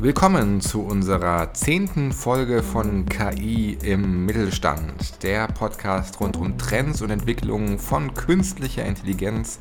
[0.00, 7.10] Willkommen zu unserer zehnten Folge von KI im Mittelstand, der Podcast rund um Trends und
[7.10, 9.58] Entwicklungen von künstlicher Intelligenz.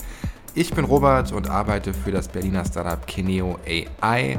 [0.53, 4.37] Ich bin Robert und arbeite für das Berliner Startup Kineo AI.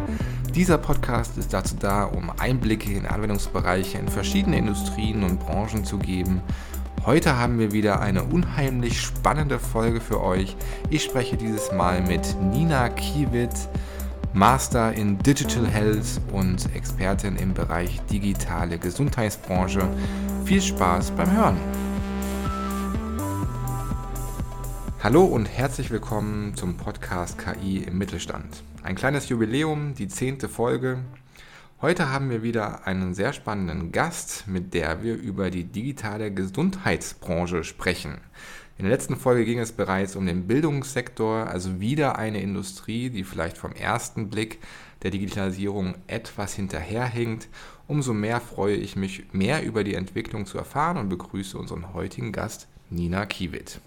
[0.54, 5.98] Dieser Podcast ist dazu da, um Einblicke in Anwendungsbereiche in verschiedene Industrien und Branchen zu
[5.98, 6.42] geben.
[7.06, 10.56] Heute haben wir wieder eine unheimlich spannende Folge für euch.
[10.90, 13.50] Ich spreche dieses Mal mit Nina Kiewit.
[14.34, 19.88] Master in Digital Health und Expertin im Bereich digitale Gesundheitsbranche.
[20.44, 21.56] Viel Spaß beim Hören!
[25.02, 28.62] Hallo und herzlich willkommen zum Podcast KI im Mittelstand.
[28.82, 30.98] Ein kleines Jubiläum, die zehnte Folge.
[31.80, 37.64] Heute haben wir wieder einen sehr spannenden Gast, mit der wir über die digitale Gesundheitsbranche
[37.64, 38.18] sprechen.
[38.78, 43.24] In der letzten Folge ging es bereits um den Bildungssektor, also wieder eine Industrie, die
[43.24, 44.60] vielleicht vom ersten Blick
[45.02, 47.48] der Digitalisierung etwas hinterherhinkt.
[47.88, 52.30] Umso mehr freue ich mich, mehr über die Entwicklung zu erfahren und begrüße unseren heutigen
[52.30, 53.80] Gast, Nina Kiewit.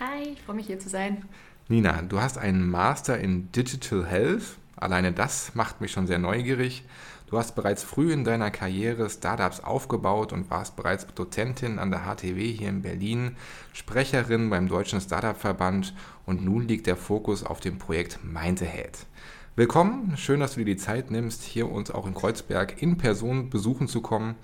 [0.00, 1.26] Hi, ich freue mich hier zu sein.
[1.68, 4.56] Nina, du hast einen Master in Digital Health.
[4.74, 6.84] Alleine das macht mich schon sehr neugierig.
[7.30, 12.00] Du hast bereits früh in deiner Karriere Startups aufgebaut und warst bereits Dozentin an der
[12.00, 13.36] HTW hier in Berlin,
[13.72, 15.94] Sprecherin beim Deutschen Startup-Verband
[16.26, 19.06] und nun liegt der Fokus auf dem Projekt Mindahead.
[19.54, 23.48] Willkommen, schön, dass du dir die Zeit nimmst, hier uns auch in Kreuzberg in Person
[23.48, 24.34] besuchen zu kommen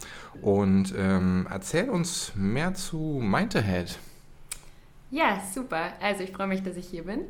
[0.40, 3.98] und ähm, erzähl uns mehr zu Mindahead.
[5.10, 5.92] Ja, super.
[6.00, 7.22] Also ich freue mich, dass ich hier bin.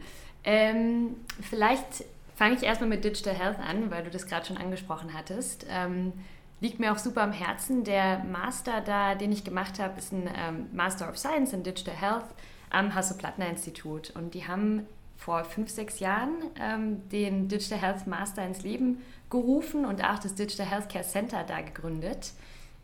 [0.45, 2.05] Ähm, vielleicht
[2.37, 5.67] fange ich erstmal mit Digital Health an, weil du das gerade schon angesprochen hattest.
[5.69, 6.12] Ähm,
[6.61, 7.83] liegt mir auch super am Herzen.
[7.83, 11.97] Der Master da, den ich gemacht habe, ist ein ähm, Master of Science in Digital
[11.97, 12.27] Health
[12.70, 14.11] am Hasso-Plattner-Institut.
[14.11, 19.87] Und die haben vor fünf, sechs Jahren ähm, den Digital Health Master ins Leben gerufen
[19.87, 22.33] und auch das Digital Healthcare Center da gegründet.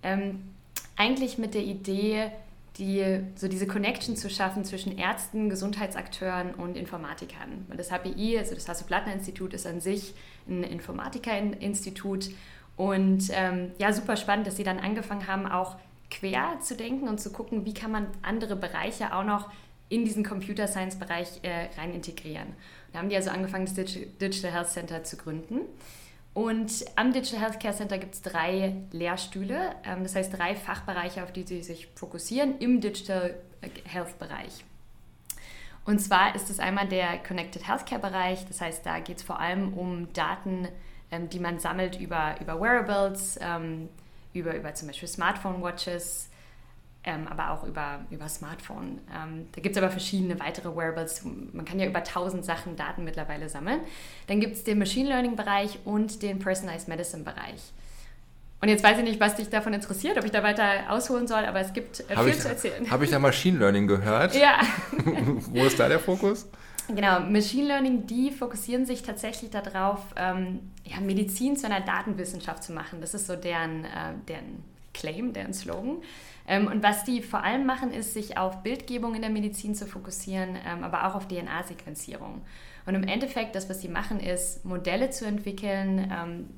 [0.02, 0.50] Ähm,
[0.96, 2.32] eigentlich mit der Idee,
[2.78, 7.66] die, so diese Connection zu schaffen zwischen Ärzten, Gesundheitsakteuren und Informatikern.
[7.68, 10.14] Und das HPI, also das Hasso-Plattner-Institut, ist an sich
[10.48, 12.30] ein Informatikerinstitut
[12.76, 15.76] und ähm, ja, super spannend, dass sie dann angefangen haben, auch
[16.10, 19.50] quer zu denken und zu gucken, wie kann man andere Bereiche auch noch
[19.88, 22.48] in diesen Computer Science Bereich äh, rein integrieren.
[22.92, 25.60] Da haben die also angefangen, das Digital Health Center zu gründen.
[26.34, 31.32] Und am Digital Healthcare Center gibt es drei Lehrstühle, ähm, das heißt drei Fachbereiche, auf
[31.32, 33.34] die sie sich fokussieren im Digital
[33.84, 34.64] Health Bereich.
[35.84, 39.40] Und zwar ist es einmal der Connected Healthcare Bereich, das heißt, da geht es vor
[39.40, 40.68] allem um Daten,
[41.10, 43.90] ähm, die man sammelt über, über Wearables, ähm,
[44.32, 46.30] über, über zum Beispiel Smartphone Watches,
[47.04, 49.00] ähm, aber auch über, über Smartphone.
[49.12, 51.24] Ähm, da gibt es aber verschiedene weitere Wearables.
[51.24, 53.80] Man kann ja über tausend Sachen Daten mittlerweile sammeln.
[54.28, 57.72] Dann gibt es den Machine Learning-Bereich und den Personalized Medicine-Bereich.
[58.60, 61.44] Und jetzt weiß ich nicht, was dich davon interessiert, ob ich da weiter ausholen soll,
[61.44, 62.88] aber es gibt äh, viel ich, zu erzählen.
[62.88, 64.36] Habe ich da Machine Learning gehört?
[64.36, 64.60] Ja.
[65.50, 66.48] Wo ist da der Fokus?
[66.86, 72.72] Genau, Machine Learning, die fokussieren sich tatsächlich darauf, ähm, ja, Medizin zu einer Datenwissenschaft zu
[72.72, 73.00] machen.
[73.00, 74.62] Das ist so deren, äh, deren
[74.94, 75.96] Claim, deren Slogan.
[76.46, 79.86] Ähm, und was die vor allem machen, ist, sich auf Bildgebung in der Medizin zu
[79.86, 82.42] fokussieren, ähm, aber auch auf DNA-Sequenzierung.
[82.84, 86.50] Und im Endeffekt, das, was sie machen, ist, Modelle zu entwickeln, ähm,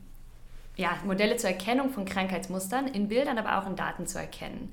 [0.76, 4.72] ja, Modelle zur Erkennung von Krankheitsmustern in Bildern, aber auch in Daten zu erkennen.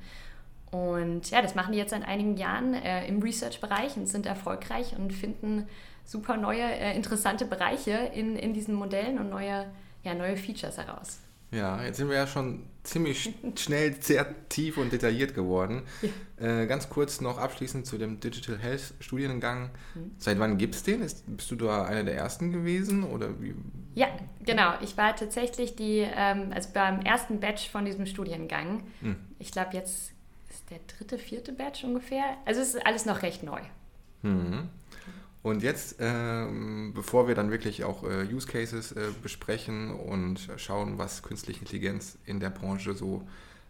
[0.71, 4.95] Und ja, das machen die jetzt seit einigen Jahren äh, im Research-Bereich und sind erfolgreich
[4.97, 5.67] und finden
[6.05, 9.65] super neue, äh, interessante Bereiche in, in diesen Modellen und neue,
[10.03, 11.19] ja, neue Features heraus.
[11.51, 15.83] Ja, jetzt sind wir ja schon ziemlich schnell sehr tief und detailliert geworden.
[16.01, 16.61] Ja.
[16.61, 19.69] Äh, ganz kurz noch abschließend zu dem Digital Health Studiengang.
[19.93, 20.11] Mhm.
[20.17, 21.01] Seit wann gibt es den?
[21.01, 23.03] Ist, bist du da einer der ersten gewesen?
[23.03, 23.53] Oder wie?
[23.95, 24.07] Ja,
[24.45, 24.73] genau.
[24.81, 28.83] Ich war tatsächlich die, ähm, also beim ersten Batch von diesem Studiengang.
[29.01, 29.17] Mhm.
[29.37, 30.13] Ich glaube, jetzt
[30.49, 32.23] ist der dritte, vierte Batch ungefähr.
[32.45, 33.59] Also es ist alles noch recht neu.
[34.21, 34.69] Mhm.
[35.43, 40.99] Und jetzt, ähm, bevor wir dann wirklich auch äh, Use Cases äh, besprechen und schauen,
[40.99, 43.27] was künstliche Intelligenz in der Branche so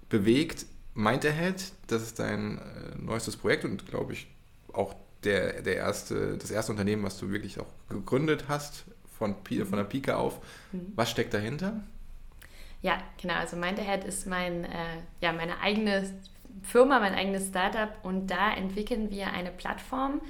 [0.10, 2.62] bewegt, meint Ahead, das ist dein äh,
[2.98, 4.28] neuestes Projekt und glaube ich
[4.74, 8.86] auch der, der erste, das erste Unternehmen, was du wirklich auch gegründet hast,
[9.18, 10.40] von, von der Pike auf.
[10.72, 10.94] Mhm.
[10.96, 11.82] Was steckt dahinter?
[12.82, 13.36] Ja, genau.
[13.36, 16.12] Also Mindahead ist mein, äh, ja, meine eigene
[16.64, 20.22] Firma, mein eigenes Startup und da entwickeln wir eine Plattform,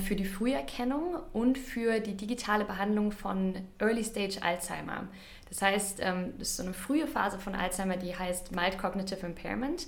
[0.00, 5.06] für die Früherkennung und für die digitale Behandlung von Early Stage Alzheimer.
[5.48, 9.24] Das heißt, ähm, das ist so eine frühe Phase von Alzheimer, die heißt Mild Cognitive
[9.24, 9.86] Impairment.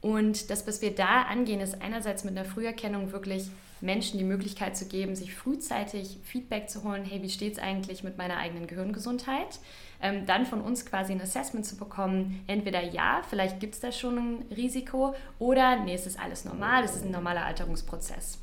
[0.00, 3.50] Und das, was wir da angehen, ist einerseits mit einer Früherkennung wirklich
[3.80, 8.02] Menschen die Möglichkeit zu geben, sich frühzeitig Feedback zu holen, hey, wie steht es eigentlich
[8.04, 9.58] mit meiner eigenen Gehirngesundheit?
[10.00, 13.92] Ähm, dann von uns quasi ein Assessment zu bekommen, entweder ja, vielleicht gibt es da
[13.92, 18.38] schon ein Risiko, oder nee, es ist alles normal, es ist ein normaler Alterungsprozess.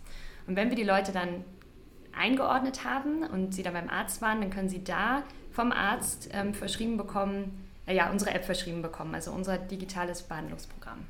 [0.49, 1.45] Und wenn wir die Leute dann
[2.11, 6.55] eingeordnet haben und sie dann beim Arzt waren, dann können sie da vom Arzt ähm,
[6.55, 11.05] verschrieben bekommen, äh, ja, unsere App verschrieben bekommen, also unser digitales Behandlungsprogramm.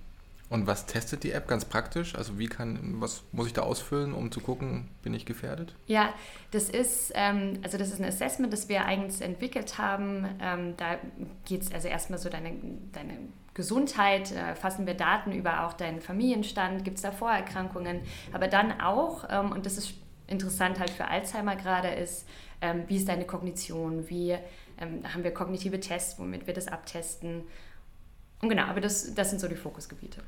[0.50, 2.16] Und was testet die App ganz praktisch?
[2.16, 5.75] Also wie kann, was muss ich da ausfüllen, um zu gucken, bin ich gefährdet?
[5.86, 6.13] Ja,
[6.51, 10.28] das ist, ähm, also das ist ein Assessment, das wir eigens entwickelt haben.
[10.42, 10.98] Ähm, da
[11.46, 12.54] geht es also erstmal so deine,
[12.92, 13.13] deine
[13.54, 18.01] Gesundheit, äh, fassen wir Daten über auch deinen Familienstand, gibt es da Vorerkrankungen,
[18.31, 19.94] aber dann auch, ähm, und das ist
[20.25, 22.28] interessant halt für Alzheimer gerade, ist,
[22.62, 24.31] ähm, wie ist deine Kognition, wie
[24.80, 27.44] ähm, haben wir kognitive Tests, womit wir das abtesten.
[28.42, 30.22] Und genau, aber das, das sind so die Fokusgebiete.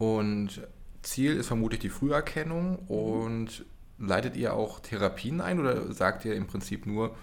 [0.00, 0.66] Und
[1.02, 3.66] Ziel ist vermutlich die Früherkennung und
[3.98, 7.14] leitet ihr auch Therapien ein oder sagt ihr im Prinzip nur,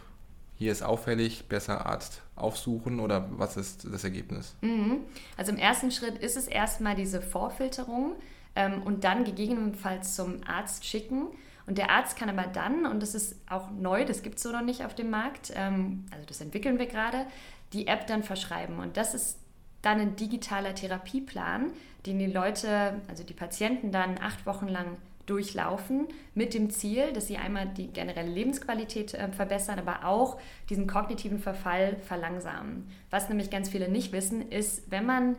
[0.53, 4.55] hier ist auffällig, besser Arzt aufsuchen oder was ist das Ergebnis?
[4.61, 4.99] Mhm.
[5.37, 8.13] Also im ersten Schritt ist es erstmal diese Vorfilterung
[8.55, 11.29] ähm, und dann gegebenenfalls zum Arzt schicken.
[11.65, 14.51] Und der Arzt kann aber dann, und das ist auch neu, das gibt es so
[14.51, 17.25] noch nicht auf dem Markt, ähm, also das entwickeln wir gerade,
[17.73, 18.77] die App dann verschreiben.
[18.77, 19.39] Und das ist
[19.87, 21.71] dann ein digitaler Therapieplan,
[22.05, 24.97] den die Leute, also die Patienten dann acht Wochen lang
[25.27, 30.39] durchlaufen mit dem Ziel, dass sie einmal die generelle Lebensqualität äh, verbessern, aber auch
[30.69, 32.89] diesen kognitiven Verfall verlangsamen.
[33.09, 35.37] Was nämlich ganz viele nicht wissen, ist, wenn man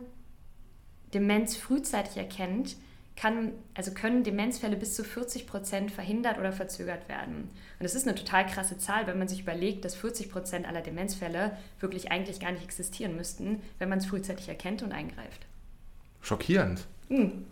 [1.13, 2.75] Demenz frühzeitig erkennt,
[3.19, 7.35] kann, also können Demenzfälle bis zu 40 Prozent verhindert oder verzögert werden.
[7.35, 10.81] Und das ist eine total krasse Zahl, wenn man sich überlegt, dass 40 Prozent aller
[10.81, 15.45] Demenzfälle wirklich eigentlich gar nicht existieren müssten, wenn man es frühzeitig erkennt und eingreift.
[16.21, 16.87] Schockierend.
[17.09, 17.45] Mhm.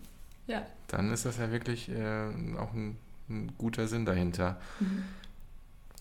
[0.47, 0.65] Ja.
[0.87, 2.27] Dann ist das ja wirklich äh,
[2.57, 2.95] auch ein,
[3.29, 4.61] ein, guter Sinn dahinter.
[4.79, 5.03] Mhm.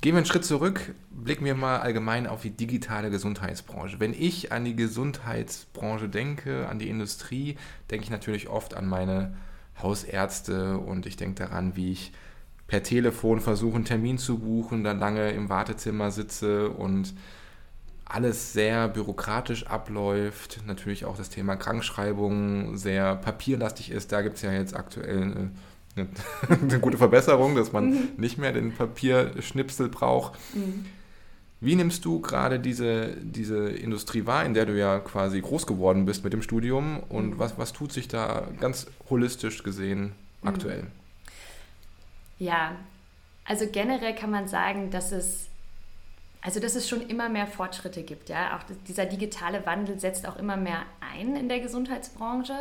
[0.01, 3.99] Gehen wir einen Schritt zurück, blicken wir mal allgemein auf die digitale Gesundheitsbranche.
[3.99, 7.57] Wenn ich an die Gesundheitsbranche denke, an die Industrie,
[7.91, 9.35] denke ich natürlich oft an meine
[9.83, 12.13] Hausärzte und ich denke daran, wie ich
[12.67, 17.15] per Telefon versuche, einen Termin zu buchen, dann lange im Wartezimmer sitze und
[18.05, 20.61] alles sehr bürokratisch abläuft.
[20.67, 24.13] Natürlich auch das Thema Krankschreibung sehr papierlastig ist.
[24.13, 25.51] Da gibt es ja jetzt aktuell eine,
[25.97, 26.09] eine,
[26.63, 28.09] eine, gute Verbesserung, dass man mhm.
[28.17, 30.39] nicht mehr den Papierschnipsel braucht.
[30.55, 30.87] Mhm.
[31.61, 36.05] Wie nimmst du gerade diese, diese Industrie wahr, in der du ja quasi groß geworden
[36.05, 37.39] bist mit dem Studium und mhm.
[37.39, 40.13] was, was tut sich da ganz holistisch gesehen
[40.43, 40.49] mhm.
[40.49, 40.87] aktuell?
[42.39, 42.77] Ja,
[43.47, 45.49] also generell kann man sagen, dass es
[46.47, 48.29] also dass es schon immer mehr Fortschritte gibt.
[48.29, 48.57] Ja?
[48.57, 52.55] Auch dieser digitale Wandel setzt auch immer mehr ein in der Gesundheitsbranche.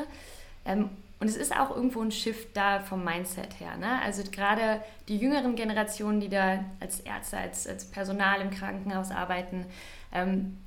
[1.19, 3.77] Und es ist auch irgendwo ein Shift da vom Mindset her.
[3.77, 4.01] Ne?
[4.03, 9.65] Also gerade die jüngeren Generationen, die da als Ärzte, als, als Personal im Krankenhaus arbeiten,
[10.13, 10.57] ähm,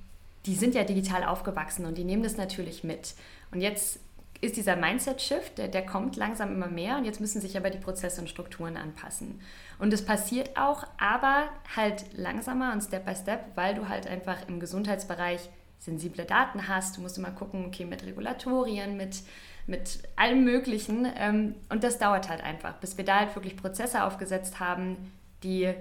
[0.46, 3.14] die sind ja digital aufgewachsen und die nehmen das natürlich mit.
[3.50, 4.00] Und jetzt
[4.40, 7.78] ist dieser Mindset-Shift, der, der kommt langsam immer mehr und jetzt müssen sich aber die
[7.78, 9.40] Prozesse und Strukturen anpassen.
[9.78, 14.48] Und das passiert auch, aber halt langsamer und Step by Step, weil du halt einfach
[14.48, 16.96] im Gesundheitsbereich sensible Daten hast.
[16.96, 19.22] Du musst immer gucken, okay, mit Regulatorien, mit,
[19.68, 21.06] mit allem Möglichen.
[21.16, 24.96] Ähm, und das dauert halt einfach, bis wir da halt wirklich Prozesse aufgesetzt haben,
[25.44, 25.72] die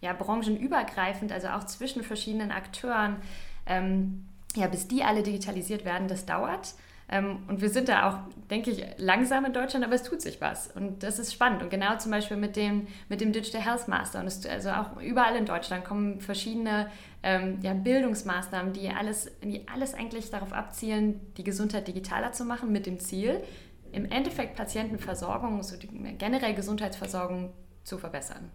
[0.00, 3.16] ja branchenübergreifend, also auch zwischen verschiedenen Akteuren,
[3.66, 4.26] ähm,
[4.56, 6.74] ja, bis die alle digitalisiert werden, das dauert.
[7.08, 8.18] Ähm, und wir sind da auch,
[8.50, 10.68] denke ich, langsam in Deutschland, aber es tut sich was.
[10.68, 11.62] Und das ist spannend.
[11.62, 14.20] Und genau zum Beispiel mit dem, mit dem Digital Health Master.
[14.20, 16.90] Und es, also auch überall in Deutschland kommen verschiedene
[17.22, 22.72] ähm, ja, Bildungsmaßnahmen, die alles, die alles eigentlich darauf abzielen, die Gesundheit digitaler zu machen,
[22.72, 23.42] mit dem Ziel,
[23.92, 27.52] im Endeffekt Patientenversorgung, so die generell Gesundheitsversorgung
[27.84, 28.50] zu verbessern.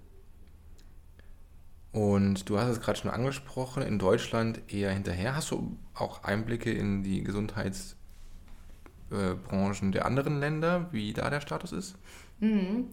[1.92, 5.36] Und du hast es gerade schon angesprochen, in Deutschland eher hinterher.
[5.36, 7.99] Hast du auch Einblicke in die Gesundheits-
[9.12, 11.96] äh, Branchen der anderen Länder, wie da der Status ist?
[12.40, 12.88] Mhm.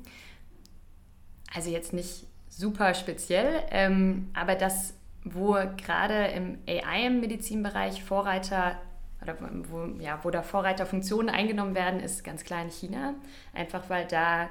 [1.55, 4.95] Also jetzt nicht super speziell, ähm, aber das,
[5.25, 8.77] wo gerade im AI im Medizinbereich Vorreiter
[9.23, 9.37] oder
[9.69, 13.15] wo, ja, wo da Vorreiterfunktionen eingenommen werden, ist ganz klar in China.
[13.53, 14.45] Einfach weil da,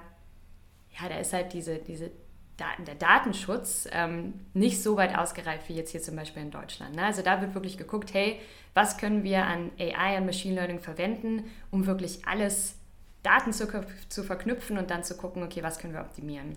[1.00, 2.12] ja, da ist halt diese, diese
[2.58, 6.96] Daten, der Datenschutz ähm, nicht so weit ausgereift wie jetzt hier zum Beispiel in Deutschland.
[6.96, 7.04] Ne?
[7.04, 8.40] Also da wird wirklich geguckt, hey,
[8.74, 12.76] was können wir an AI, an Machine Learning verwenden, um wirklich alles
[13.24, 13.68] Daten zu,
[14.10, 16.56] zu verknüpfen und dann zu gucken, okay, was können wir optimieren.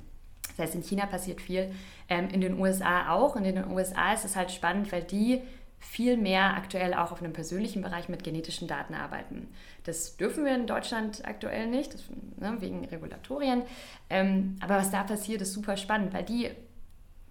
[0.56, 1.72] Das heißt, in China passiert viel,
[2.08, 3.36] ähm, in den USA auch.
[3.36, 5.42] Und in den USA ist es halt spannend, weil die
[5.80, 9.48] viel mehr aktuell auch auf einem persönlichen Bereich mit genetischen Daten arbeiten.
[9.84, 12.04] Das dürfen wir in Deutschland aktuell nicht, das,
[12.36, 13.62] ne, wegen Regulatorien.
[14.10, 16.50] Ähm, aber was da passiert, ist super spannend, weil die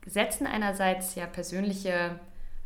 [0.06, 2.20] setzen einerseits ja persönliche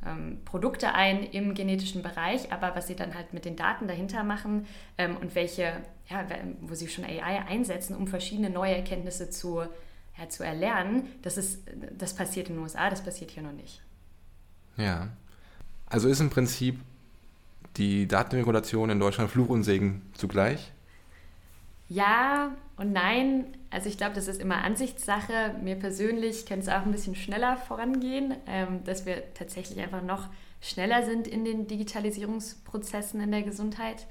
[0.05, 4.23] ähm, Produkte ein im genetischen Bereich, aber was sie dann halt mit den Daten dahinter
[4.23, 5.73] machen ähm, und welche,
[6.09, 6.25] ja,
[6.61, 9.61] wo sie schon AI einsetzen, um verschiedene neue Erkenntnisse zu,
[10.17, 11.63] ja, zu erlernen, das, ist,
[11.97, 13.81] das passiert in den USA, das passiert hier noch nicht.
[14.77, 15.09] Ja,
[15.91, 16.79] also ist im Prinzip
[17.77, 20.71] die Datenregulation in Deutschland Fluch und Segen zugleich?
[21.89, 23.45] Ja und nein.
[23.69, 25.55] Also ich glaube, das ist immer Ansichtssache.
[25.61, 30.29] Mir persönlich könnte es auch ein bisschen schneller vorangehen, ähm, dass wir tatsächlich einfach noch
[30.61, 34.07] schneller sind in den Digitalisierungsprozessen in der Gesundheit.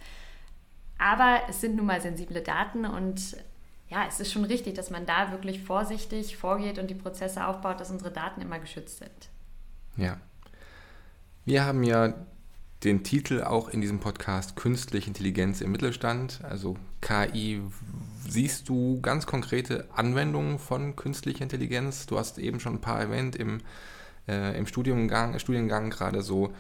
[0.99, 3.37] Aber es sind nun mal sensible Daten und
[3.89, 7.81] ja, es ist schon richtig, dass man da wirklich vorsichtig vorgeht und die Prozesse aufbaut,
[7.81, 9.31] dass unsere Daten immer geschützt sind.
[9.97, 10.19] Ja.
[11.45, 12.15] Wir haben ja
[12.85, 17.63] den Titel auch in diesem Podcast Künstliche Intelligenz im Mittelstand, also KI.
[18.29, 22.07] Siehst du ganz konkrete Anwendungen von künstlicher Intelligenz?
[22.07, 23.63] Du hast eben schon ein paar erwähnt im,
[24.29, 26.53] äh, im Studiengang, Studiengang gerade so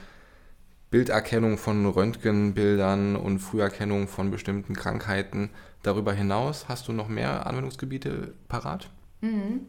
[0.90, 5.50] Bilderkennung von Röntgenbildern und Früherkennung von bestimmten Krankheiten.
[5.82, 8.90] Darüber hinaus hast du noch mehr Anwendungsgebiete parat?
[9.20, 9.66] Mhm.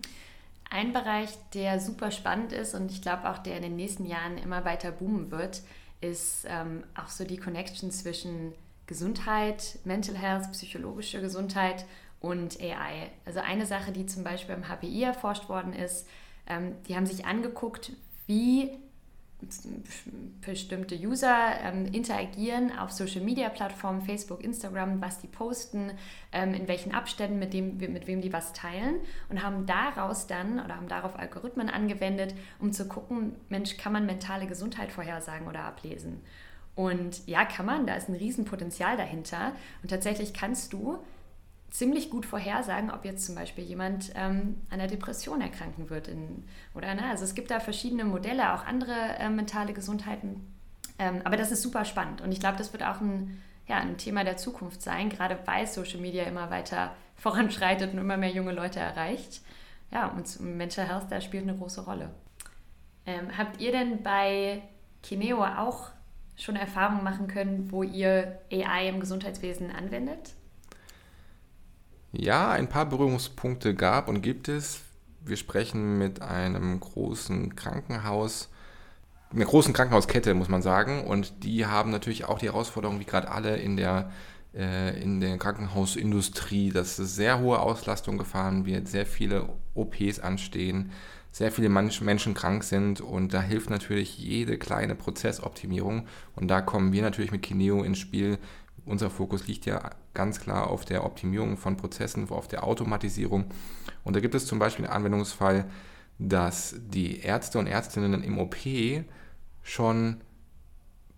[0.74, 4.38] Ein Bereich, der super spannend ist und ich glaube auch, der in den nächsten Jahren
[4.38, 5.64] immer weiter boomen wird,
[6.00, 8.54] ist ähm, auch so die Connection zwischen
[8.88, 11.86] Gesundheit, Mental Health, psychologische Gesundheit
[12.22, 13.12] und AI.
[13.26, 16.08] Also eine Sache, die zum Beispiel am HPI erforscht worden ist,
[16.48, 17.92] ähm, die haben sich angeguckt,
[18.28, 18.72] wie
[20.42, 25.92] bestimmte User ähm, interagieren auf Social Media Plattformen, Facebook, Instagram, was die posten,
[26.32, 28.96] ähm, in welchen Abständen, mit, dem, mit wem die was teilen
[29.30, 34.06] und haben daraus dann oder haben darauf Algorithmen angewendet, um zu gucken, Mensch, kann man
[34.06, 36.22] mentale Gesundheit vorhersagen oder ablesen?
[36.76, 39.54] Und ja, kann man, da ist ein Riesenpotenzial dahinter.
[39.84, 41.00] Und tatsächlich kannst du
[41.72, 46.10] ziemlich gut vorhersagen, ob jetzt zum Beispiel jemand ähm, an einer Depression erkranken wird.
[46.10, 46.44] In,
[46.76, 47.10] oder, ne?
[47.10, 50.54] Also es gibt da verschiedene Modelle, auch andere äh, mentale Gesundheiten.
[51.00, 53.98] Ähm, aber das ist super spannend und ich glaube, das wird auch ein, ja, ein
[53.98, 58.52] Thema der Zukunft sein, gerade weil Social Media immer weiter voranschreitet und immer mehr junge
[58.52, 59.42] Leute erreicht.
[59.92, 62.12] Ja, und Mental Health, da spielt eine große Rolle.
[63.06, 64.62] Ähm, habt ihr denn bei
[65.04, 65.90] Kineo auch
[66.38, 70.34] schon Erfahrungen machen können, wo ihr AI im Gesundheitswesen anwendet?
[72.14, 74.82] Ja, ein paar Berührungspunkte gab und gibt es.
[75.24, 78.50] Wir sprechen mit einem großen Krankenhaus,
[79.34, 81.06] einer großen Krankenhauskette, muss man sagen.
[81.06, 84.12] Und die haben natürlich auch die Herausforderung, wie gerade alle in der,
[84.54, 90.92] äh, in der Krankenhausindustrie, dass sehr hohe Auslastung gefahren wird, sehr viele OPs anstehen,
[91.32, 96.08] sehr viele Menschen krank sind und da hilft natürlich jede kleine Prozessoptimierung.
[96.36, 98.38] Und da kommen wir natürlich mit Kineo ins Spiel,
[98.86, 103.46] unser Fokus liegt ja ganz klar auf der Optimierung von Prozessen, auf der Automatisierung.
[104.04, 105.66] Und da gibt es zum Beispiel einen Anwendungsfall,
[106.18, 108.56] dass die Ärzte und Ärztinnen im OP
[109.62, 110.22] schon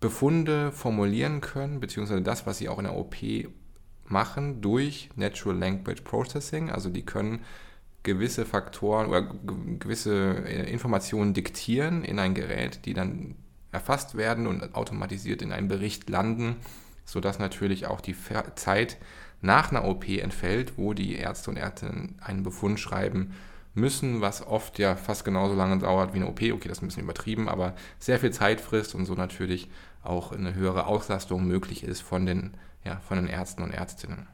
[0.00, 3.16] Befunde formulieren können, beziehungsweise das, was sie auch in der OP
[4.06, 6.70] machen, durch Natural Language Processing.
[6.70, 7.40] Also die können
[8.02, 13.34] gewisse Faktoren oder gewisse äh, Informationen diktieren in ein Gerät, die dann
[13.72, 16.56] erfasst werden und automatisiert in einen Bericht landen
[17.04, 18.16] sodass natürlich auch die
[18.54, 18.98] Zeit
[19.40, 23.34] nach einer OP entfällt, wo die Ärzte und Ärztinnen einen Befund schreiben
[23.74, 26.40] müssen, was oft ja fast genauso lange dauert wie eine OP.
[26.40, 29.68] Okay, das ist ein bisschen übertrieben, aber sehr viel Zeit frisst und so natürlich
[30.02, 34.28] auch eine höhere Auslastung möglich ist von den, ja, von den Ärzten und Ärztinnen.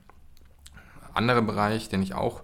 [1.14, 2.42] Anderer Bereich, den ich auch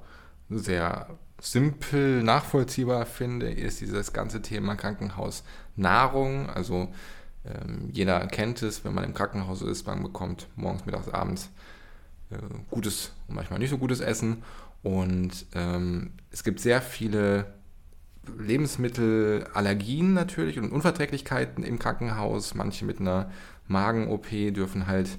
[0.49, 1.09] sehr
[1.41, 6.49] simpel nachvollziehbar finde, ist dieses ganze Thema Krankenhausnahrung.
[6.49, 6.89] Also
[7.47, 11.51] ähm, jeder kennt es, wenn man im Krankenhaus ist, man bekommt morgens, mittags, abends
[12.31, 12.37] äh,
[12.71, 14.43] gutes und manchmal nicht so gutes Essen.
[14.83, 17.47] Und ähm, es gibt sehr viele
[18.39, 22.55] Lebensmittelallergien natürlich und Unverträglichkeiten im Krankenhaus.
[22.55, 23.31] Manche mit einer
[23.69, 25.11] Magen-OP dürfen halt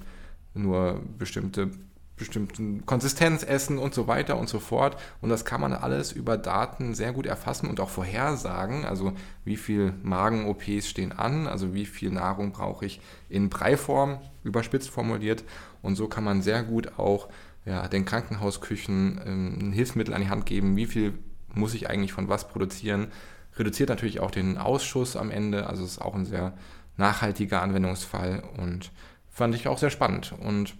[0.54, 1.70] nur bestimmte
[2.18, 4.96] bestimmten Konsistenz essen und so weiter und so fort.
[5.20, 8.84] Und das kann man alles über Daten sehr gut erfassen und auch vorhersagen.
[8.84, 9.12] Also
[9.44, 15.44] wie viel Magen-OPs stehen an, also wie viel Nahrung brauche ich in Breiform, überspitzt formuliert.
[15.80, 17.28] Und so kann man sehr gut auch
[17.64, 21.14] ja, den Krankenhausküchen ähm, ein Hilfsmittel an die Hand geben, wie viel
[21.54, 23.08] muss ich eigentlich von was produzieren.
[23.56, 26.54] Reduziert natürlich auch den Ausschuss am Ende, also ist auch ein sehr
[26.96, 28.90] nachhaltiger Anwendungsfall und
[29.30, 30.34] fand ich auch sehr spannend.
[30.40, 30.74] Und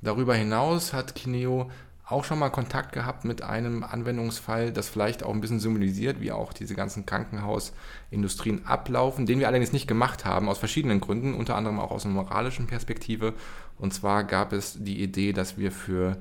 [0.00, 1.70] Darüber hinaus hat Kineo
[2.08, 6.32] auch schon mal Kontakt gehabt mit einem Anwendungsfall, das vielleicht auch ein bisschen symbolisiert, wie
[6.32, 11.54] auch diese ganzen Krankenhausindustrien ablaufen, den wir allerdings nicht gemacht haben, aus verschiedenen Gründen, unter
[11.54, 13.34] anderem auch aus einer moralischen Perspektive.
[13.78, 16.16] Und zwar gab es die Idee, dass wir für,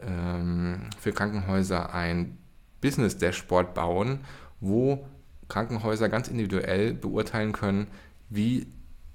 [0.00, 2.36] ähm, für Krankenhäuser ein
[2.80, 4.20] Business-Dashboard bauen,
[4.60, 5.06] wo
[5.46, 7.86] Krankenhäuser ganz individuell beurteilen können,
[8.28, 8.66] wie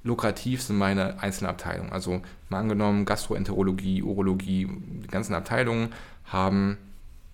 [0.03, 1.91] lukrativ sind meine einzelnen Abteilungen.
[1.91, 4.67] Also mal angenommen, Gastroenterologie, Urologie,
[5.03, 5.89] die ganzen Abteilungen
[6.25, 6.77] haben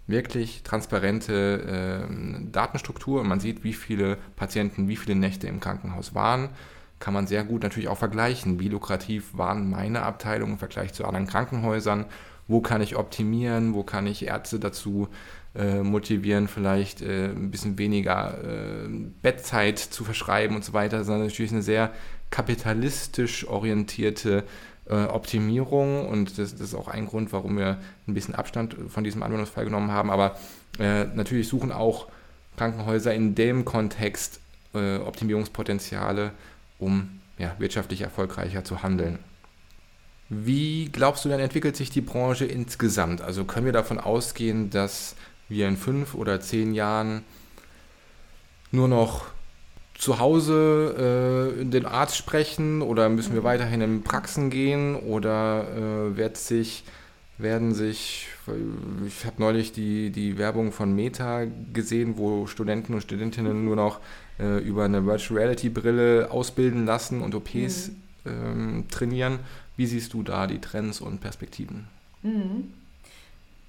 [0.07, 6.49] wirklich transparente äh, Datenstruktur man sieht, wie viele Patienten, wie viele Nächte im Krankenhaus waren.
[6.99, 11.05] Kann man sehr gut natürlich auch vergleichen, wie lukrativ waren meine Abteilungen im Vergleich zu
[11.05, 12.05] anderen Krankenhäusern,
[12.47, 15.07] wo kann ich optimieren, wo kann ich Ärzte dazu
[15.55, 18.87] äh, motivieren, vielleicht äh, ein bisschen weniger äh,
[19.21, 21.91] Bettzeit zu verschreiben und so weiter, sondern natürlich eine sehr
[22.29, 24.43] kapitalistisch orientierte
[24.89, 29.03] äh, Optimierung und das, das, ist auch ein Grund, warum wir ein bisschen Abstand von
[29.03, 30.09] diesem Anwendungsfall genommen haben.
[30.09, 30.37] Aber
[30.79, 32.07] äh, natürlich suchen auch
[32.57, 34.39] Krankenhäuser in dem Kontext
[34.73, 36.31] äh, Optimierungspotenziale,
[36.77, 39.19] um ja, wirtschaftlich erfolgreicher zu handeln.
[40.29, 43.21] Wie glaubst du denn, entwickelt sich die Branche insgesamt?
[43.21, 45.15] Also können wir davon ausgehen, dass
[45.47, 47.23] wir in fünf oder zehn Jahren
[48.71, 49.25] nur noch
[49.99, 53.45] zu Hause äh, den Arzt sprechen oder müssen wir mhm.
[53.45, 56.85] weiterhin in Praxen gehen oder äh, wird sich,
[57.37, 58.29] werden sich,
[59.05, 63.99] ich habe neulich die, die Werbung von Meta gesehen, wo Studenten und Studentinnen nur noch
[64.39, 67.95] äh, über eine Virtual Reality Brille ausbilden lassen und OPs mhm.
[68.25, 69.39] ähm, trainieren.
[69.75, 71.87] Wie siehst du da die Trends und Perspektiven?
[72.23, 72.73] Mhm.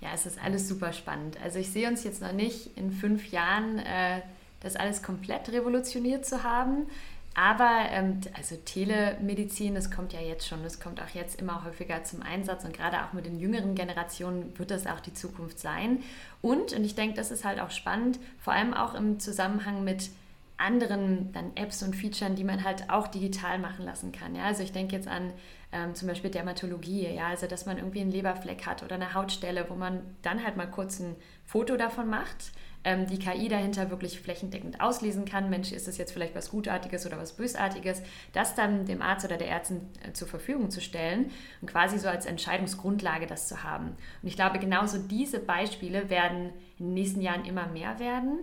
[0.01, 1.39] Ja, es ist alles super spannend.
[1.43, 4.21] Also ich sehe uns jetzt noch nicht in fünf Jahren äh,
[4.61, 6.87] das alles komplett revolutioniert zu haben.
[7.35, 12.03] Aber ähm, also Telemedizin, das kommt ja jetzt schon, das kommt auch jetzt immer häufiger
[12.03, 16.03] zum Einsatz und gerade auch mit den jüngeren Generationen wird das auch die Zukunft sein.
[16.43, 20.11] Und, und ich denke, das ist halt auch spannend, vor allem auch im Zusammenhang mit
[20.57, 24.35] anderen dann Apps und Features, die man halt auch digital machen lassen kann.
[24.35, 24.45] Ja?
[24.45, 25.33] Also ich denke jetzt an
[25.73, 29.67] ähm, zum Beispiel Dermatologie, ja, also dass man irgendwie einen Leberfleck hat oder eine Hautstelle,
[29.69, 32.53] wo man dann halt mal kurz ein Foto davon macht
[32.85, 37.07] ähm, die KI dahinter wirklich flächendeckend auslesen kann, Mensch, ist es jetzt vielleicht was Gutartiges
[37.07, 41.31] oder was Bösartiges, das dann dem Arzt oder der Ärztin äh, zur Verfügung zu stellen
[41.61, 43.97] und quasi so als Entscheidungsgrundlage das zu haben.
[44.23, 48.41] Und ich glaube, genauso diese Beispiele werden in den nächsten Jahren immer mehr werden.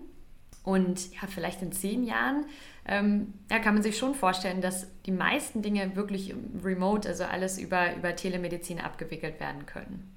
[0.63, 2.45] Und ja, vielleicht in zehn Jahren
[2.85, 7.57] ähm, ja, kann man sich schon vorstellen, dass die meisten Dinge wirklich remote, also alles
[7.57, 10.16] über, über Telemedizin abgewickelt werden können.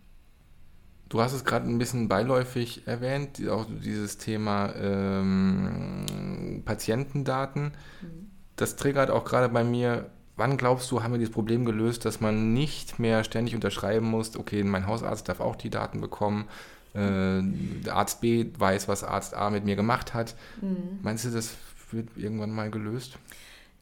[1.10, 7.72] Du hast es gerade ein bisschen beiläufig erwähnt, auch dieses Thema ähm, Patientendaten.
[8.00, 8.30] Mhm.
[8.54, 12.20] Das triggert auch gerade bei mir, wann glaubst du, haben wir dieses Problem gelöst, dass
[12.20, 16.46] man nicht mehr ständig unterschreiben muss, okay, mein Hausarzt darf auch die Daten bekommen,
[16.94, 20.36] äh, Arzt B weiß, was Arzt A mit mir gemacht hat.
[20.60, 21.00] Mhm.
[21.02, 21.56] Meinst du, das
[21.90, 23.18] wird irgendwann mal gelöst?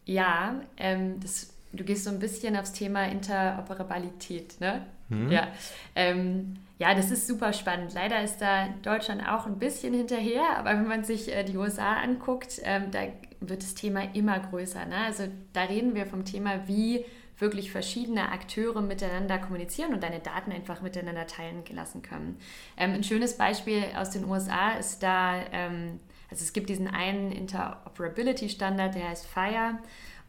[0.07, 4.87] Ja, ähm, das, du gehst so ein bisschen aufs Thema Interoperabilität, ne?
[5.11, 5.31] Mhm.
[5.31, 5.49] Ja.
[5.95, 7.93] Ähm, ja, das ist super spannend.
[7.95, 11.95] Leider ist da Deutschland auch ein bisschen hinterher, aber wenn man sich äh, die USA
[11.95, 13.01] anguckt, ähm, da
[13.41, 14.85] wird das Thema immer größer.
[14.87, 14.97] Ne?
[14.97, 17.05] Also da reden wir vom Thema, wie
[17.38, 22.38] wirklich verschiedene Akteure miteinander kommunizieren und deine Daten einfach miteinander teilen gelassen können.
[22.77, 27.33] Ähm, ein schönes Beispiel aus den USA ist da, ähm, also es gibt diesen einen
[27.33, 29.79] Interoperability-Standard, der heißt FIRE.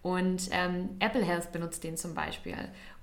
[0.01, 2.55] Und ähm, Apple Health benutzt den zum Beispiel.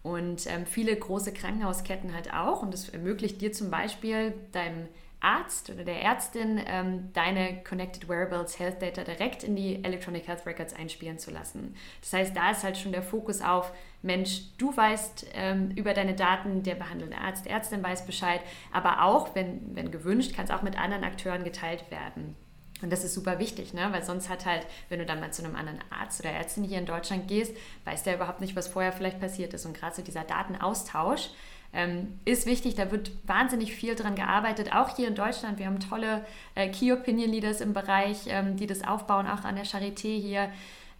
[0.06, 2.62] Und ähm, viele große Krankenhausketten halt auch.
[2.62, 4.86] Und das ermöglicht dir zum Beispiel deinem
[5.18, 10.46] Arzt oder der Ärztin ähm, deine Connected Wearables Health Data direkt in die Electronic Health
[10.46, 11.74] Records einspielen zu lassen.
[12.02, 16.14] Das heißt, da ist halt schon der Fokus auf, Mensch, du weißt ähm, über deine
[16.14, 18.42] Daten, der behandelnde Arzt, Ärztin weiß Bescheid,
[18.72, 22.36] aber auch, wenn, wenn gewünscht, kann es auch mit anderen Akteuren geteilt werden.
[22.82, 23.88] Und das ist super wichtig, ne?
[23.90, 26.78] weil sonst hat halt, wenn du dann mal zu einem anderen Arzt oder Ärztin hier
[26.78, 29.64] in Deutschland gehst, weiß der überhaupt nicht, was vorher vielleicht passiert ist.
[29.64, 31.30] Und gerade so dieser Datenaustausch
[31.72, 32.74] ähm, ist wichtig.
[32.74, 35.58] Da wird wahnsinnig viel dran gearbeitet, auch hier in Deutschland.
[35.58, 39.56] Wir haben tolle äh, Key Opinion Leaders im Bereich, ähm, die das aufbauen, auch an
[39.56, 40.50] der Charité hier.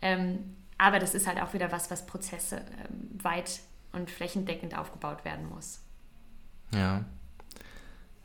[0.00, 3.60] Ähm, aber das ist halt auch wieder was, was Prozesse ähm, weit
[3.92, 5.80] und flächendeckend aufgebaut werden muss.
[6.74, 7.04] Ja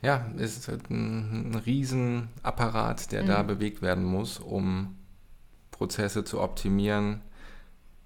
[0.02, 3.26] ja, es ist halt ein, ein Riesenapparat, der mhm.
[3.28, 4.96] da bewegt werden muss, um
[5.70, 7.22] Prozesse zu optimieren.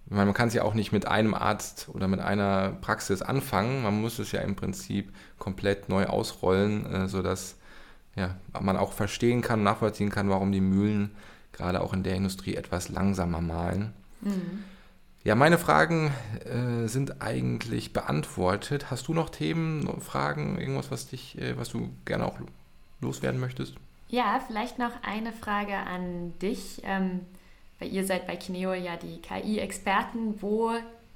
[0.08, 3.82] Meine, man kann es ja auch nicht mit einem Arzt oder mit einer Praxis anfangen.
[3.82, 7.56] Man muss es ja im Prinzip komplett neu ausrollen, äh, sodass
[8.14, 11.10] ja, man auch verstehen kann, nachvollziehen kann, warum die Mühlen
[11.52, 13.94] gerade auch in der Industrie etwas langsamer malen.
[14.20, 14.64] Mhm.
[15.26, 16.12] Ja, meine Fragen
[16.44, 18.92] äh, sind eigentlich beantwortet.
[18.92, 22.38] Hast du noch Themen, Fragen, irgendwas, was dich, äh, was du gerne auch
[23.00, 23.74] loswerden möchtest?
[24.08, 26.80] Ja, vielleicht noch eine Frage an dich.
[26.84, 27.22] Ähm,
[27.80, 30.40] weil ihr seid bei Kineo ja die KI-Experten.
[30.40, 30.70] Wo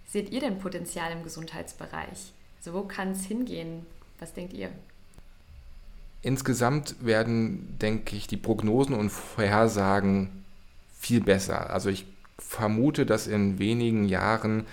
[0.09, 2.33] seht ihr denn Potenzial im Gesundheitsbereich?
[2.59, 3.87] Also wo kann es hingehen?
[4.18, 4.70] Was denkt ihr?
[6.23, 10.44] Insgesamt werden, denke ich, die Prognosen und Vorhersagen
[10.99, 11.70] viel besser.
[11.70, 12.07] Also ich
[12.40, 14.66] vermute, dass in wenigen Jahren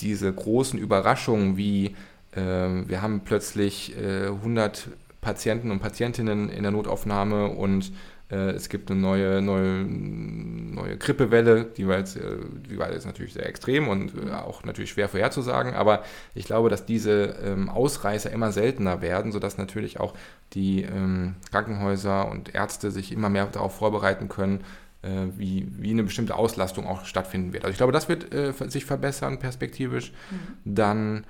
[0.00, 1.94] diese großen Überraschungen wie
[2.32, 4.88] äh, wir haben plötzlich äh, 100
[5.20, 7.92] Patienten und Patientinnen in der Notaufnahme und
[8.30, 12.38] äh, es gibt eine neue, neue, neue Grippewelle, die war, jetzt, äh,
[12.70, 16.70] die war jetzt natürlich sehr extrem und äh, auch natürlich schwer vorherzusagen, aber ich glaube,
[16.70, 20.14] dass diese ähm, Ausreißer immer seltener werden, sodass natürlich auch
[20.54, 24.64] die ähm, Krankenhäuser und Ärzte sich immer mehr darauf vorbereiten können,
[25.36, 27.64] wie, wie eine bestimmte Auslastung auch stattfinden wird.
[27.64, 30.12] Also ich glaube, das wird äh, sich verbessern perspektivisch.
[30.30, 30.74] Mhm.
[30.74, 31.24] Dann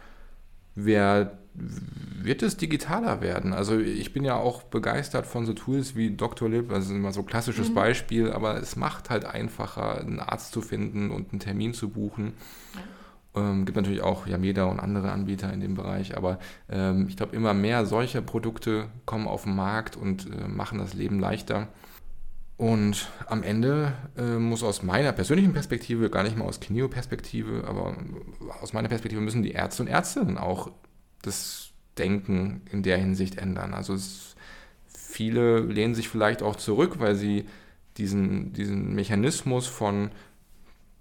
[0.74, 3.52] wer, wird es digitaler werden.
[3.52, 7.70] Also ich bin ja auch begeistert von so Tools wie Doctolib, also immer so klassisches
[7.70, 7.74] mhm.
[7.74, 12.35] Beispiel, aber es macht halt einfacher, einen Arzt zu finden und einen Termin zu buchen.
[12.74, 12.80] Ja.
[13.42, 17.37] Ähm, gibt natürlich auch Yameda und andere Anbieter in dem Bereich, aber ähm, ich glaube,
[17.37, 21.68] immer mehr solcher Produkte kommen auf den Markt und äh, machen das Leben leichter.
[22.60, 27.96] Und am Ende äh, muss aus meiner persönlichen Perspektive, gar nicht mal aus Kineo-Perspektive, aber
[28.60, 30.70] aus meiner Perspektive müssen die Ärzte und Ärztinnen auch
[31.22, 33.72] das Denken in der Hinsicht ändern.
[33.72, 34.36] Also es,
[34.88, 37.46] viele lehnen sich vielleicht auch zurück, weil sie
[37.96, 40.10] diesen, diesen Mechanismus von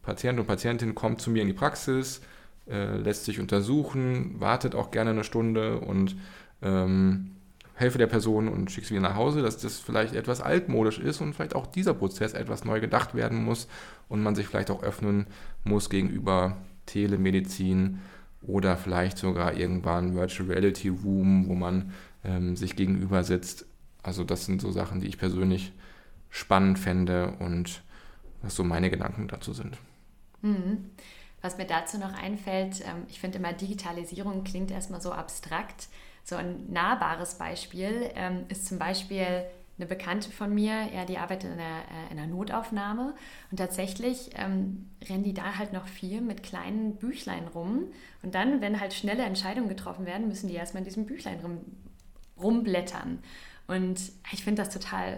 [0.01, 2.21] Patient und Patientin kommt zu mir in die Praxis,
[2.69, 6.15] äh, lässt sich untersuchen, wartet auch gerne eine Stunde und
[6.61, 7.35] ähm,
[7.79, 11.21] helfe der Person und schicke sie wieder nach Hause, dass das vielleicht etwas altmodisch ist
[11.21, 13.67] und vielleicht auch dieser Prozess etwas neu gedacht werden muss
[14.09, 15.27] und man sich vielleicht auch öffnen
[15.63, 17.99] muss gegenüber Telemedizin
[18.41, 21.93] oder vielleicht sogar irgendwann Virtual Reality Room, wo man
[22.25, 23.65] ähm, sich gegenüber sitzt.
[24.03, 25.71] Also das sind so Sachen, die ich persönlich
[26.29, 27.81] spannend fände und
[28.41, 29.77] was so meine Gedanken dazu sind.
[30.41, 30.89] Mhm.
[31.41, 35.87] Was mir dazu noch einfällt, ähm, ich finde immer, Digitalisierung klingt erstmal so abstrakt.
[36.23, 39.45] So ein nahbares Beispiel ähm, ist zum Beispiel
[39.79, 43.15] eine Bekannte von mir, ja, die arbeitet in einer, äh, in einer Notaufnahme.
[43.49, 47.85] Und tatsächlich ähm, rennen die da halt noch viel mit kleinen Büchlein rum.
[48.21, 51.59] Und dann, wenn halt schnelle Entscheidungen getroffen werden, müssen die erstmal in diesem Büchlein rum,
[52.41, 53.19] rumblättern.
[53.67, 53.99] Und
[54.33, 55.17] ich finde das total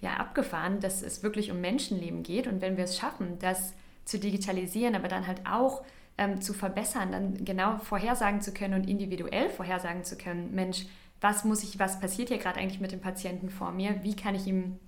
[0.00, 2.46] ja, abgefahren, dass es wirklich um Menschenleben geht.
[2.46, 3.74] Und wenn wir es schaffen, das
[4.06, 5.84] zu digitalisieren, aber dann halt auch
[6.18, 10.86] ähm, zu verbessern, dann genau vorhersagen zu können und individuell vorhersagen zu können, Mensch,
[11.20, 14.02] was muss ich, was passiert hier gerade eigentlich mit dem Patienten vor mir?
[14.02, 14.78] Wie kann ich ihm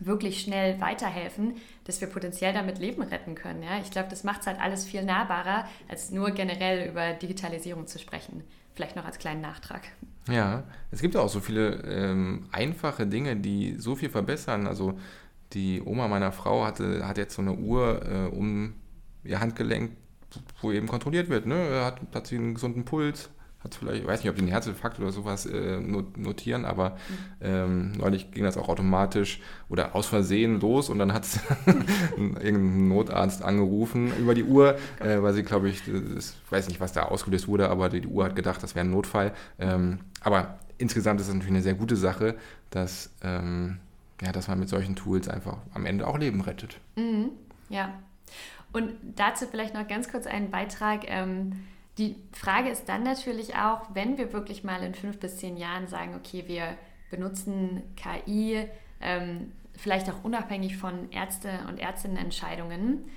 [0.00, 3.62] wirklich schnell weiterhelfen, dass wir potenziell damit Leben retten können.
[3.62, 3.78] Ja?
[3.82, 7.98] Ich glaube, das macht es halt alles viel nahbarer, als nur generell über Digitalisierung zu
[7.98, 8.44] sprechen.
[8.74, 9.82] Vielleicht noch als kleinen Nachtrag.
[10.28, 14.66] Ja, es gibt auch so viele ähm, einfache Dinge, die so viel verbessern.
[14.66, 14.98] Also
[15.52, 18.74] die Oma meiner Frau hatte, hat jetzt so eine Uhr äh, um
[19.24, 19.92] ihr Handgelenk
[20.60, 21.84] wo eben kontrolliert wird, ne?
[21.84, 25.00] Hat, hat sie einen gesunden Puls, hat vielleicht, ich weiß nicht, ob die einen Herzinfarkt
[25.00, 26.96] oder sowas äh, notieren, aber
[27.40, 31.26] ähm, neulich ging das auch automatisch oder aus Versehen los und dann hat
[32.16, 36.92] irgendein Notarzt angerufen über die Uhr, äh, weil sie, glaube ich, ich weiß nicht, was
[36.92, 39.32] da ausgelöst wurde, aber die, die Uhr hat gedacht, das wäre ein Notfall.
[39.58, 42.36] Ähm, aber insgesamt ist es natürlich eine sehr gute Sache,
[42.70, 43.78] dass, ähm,
[44.22, 46.78] ja, dass man mit solchen Tools einfach am Ende auch Leben rettet.
[46.96, 47.30] Mhm.
[47.70, 47.92] Ja,
[48.72, 51.08] und dazu vielleicht noch ganz kurz einen Beitrag.
[51.08, 51.64] Ähm,
[51.96, 55.88] die Frage ist dann natürlich auch, wenn wir wirklich mal in fünf bis zehn Jahren
[55.88, 56.76] sagen, okay, wir
[57.10, 58.66] benutzen KI,
[59.00, 63.08] ähm, vielleicht auch unabhängig von Ärzte- und Ärztinnenentscheidungen,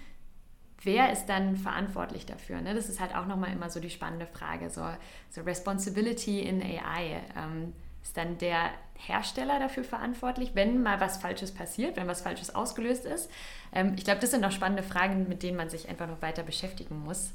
[0.83, 2.61] wer ist dann verantwortlich dafür?
[2.61, 2.73] Ne?
[2.73, 4.69] Das ist halt auch nochmal immer so die spannende Frage.
[4.69, 4.87] So,
[5.29, 7.21] so Responsibility in AI.
[7.35, 12.53] Ähm, ist dann der Hersteller dafür verantwortlich, wenn mal was Falsches passiert, wenn was Falsches
[12.53, 13.29] ausgelöst ist?
[13.73, 16.43] Ähm, ich glaube, das sind noch spannende Fragen, mit denen man sich einfach noch weiter
[16.43, 17.31] beschäftigen muss.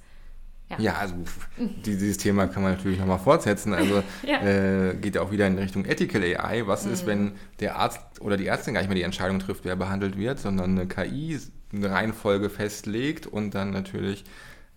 [0.68, 1.14] Ja, ja also
[1.58, 3.72] dieses Thema kann man natürlich nochmal fortsetzen.
[3.72, 4.40] Also ja.
[4.42, 6.66] äh, geht ja auch wieder in Richtung Ethical AI.
[6.66, 6.92] Was mhm.
[6.92, 10.16] ist, wenn der Arzt oder die Ärztin gar nicht mehr die Entscheidung trifft, wer behandelt
[10.16, 11.38] wird, sondern eine KI
[11.72, 14.24] eine Reihenfolge festlegt und dann natürlich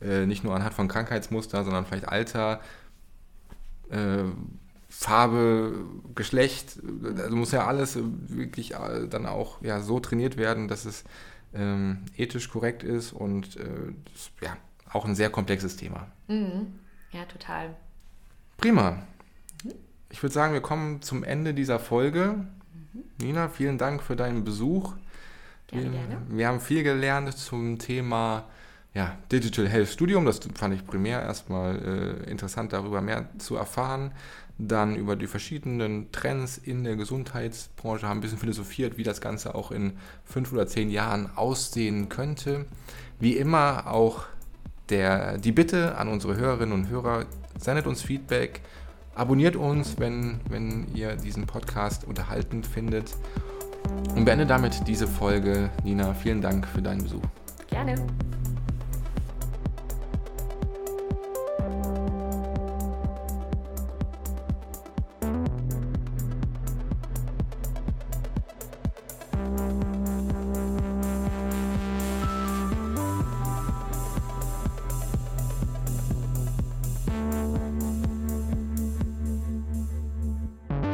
[0.02, 2.62] äh, nicht nur anhand von Krankheitsmuster, sondern vielleicht Alter,
[3.92, 4.24] äh,
[5.00, 6.78] Farbe, Geschlecht,
[7.16, 11.06] also muss ja alles wirklich äh, dann auch ja, so trainiert werden, dass es
[11.54, 14.58] ähm, ethisch korrekt ist und äh, das, ja,
[14.92, 16.08] auch ein sehr komplexes Thema.
[16.28, 16.74] Mhm.
[17.14, 17.78] Ja, total.
[18.58, 19.02] Prima.
[20.10, 22.46] Ich würde sagen, wir kommen zum Ende dieser Folge.
[22.92, 23.26] Mhm.
[23.26, 24.96] Nina, vielen Dank für deinen Besuch.
[25.68, 26.22] Gerne, wir, gerne.
[26.28, 28.50] wir haben viel gelernt zum Thema
[28.94, 30.26] ja, Digital Health Studium.
[30.26, 34.12] Das fand ich primär erstmal äh, interessant, darüber mehr zu erfahren.
[34.58, 39.56] Dann über die verschiedenen Trends in der Gesundheitsbranche haben ein bisschen philosophiert, wie das Ganze
[39.56, 39.94] auch in
[40.26, 42.66] fünf oder zehn Jahren aussehen könnte.
[43.20, 44.26] Wie immer auch
[44.90, 47.26] der, die Bitte an unsere Hörerinnen und Hörer,
[47.58, 48.62] sendet uns Feedback,
[49.16, 53.16] abonniert uns, wenn, wenn ihr diesen Podcast unterhaltend findet.
[54.16, 55.70] Und beende damit diese Folge.
[55.84, 57.24] Nina, vielen Dank für deinen Besuch.
[57.70, 57.96] Gerne.